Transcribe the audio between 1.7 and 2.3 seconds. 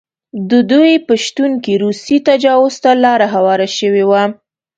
روسي